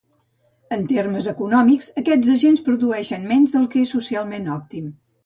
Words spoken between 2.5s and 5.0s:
produeixen menys del que és socialment òptim.